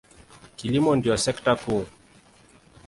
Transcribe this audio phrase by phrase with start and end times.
[0.55, 1.85] Kilimo ndiyo sekta kuu.